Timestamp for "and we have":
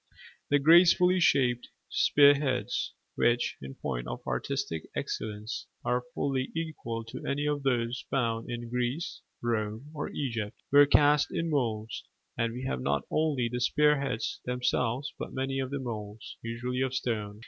12.35-12.81